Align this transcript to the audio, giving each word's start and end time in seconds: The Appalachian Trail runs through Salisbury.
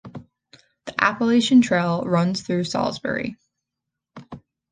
The 0.85 0.95
Appalachian 0.97 1.61
Trail 1.61 2.01
runs 2.05 2.41
through 2.41 2.63
Salisbury. 2.63 3.37